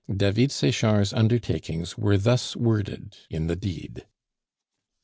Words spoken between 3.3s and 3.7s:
the